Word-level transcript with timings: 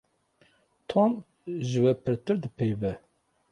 Tom 0.89 1.11
ji 1.67 1.77
we 1.83 1.91
pirtir 2.03 2.35
dipeyive. 2.43 2.91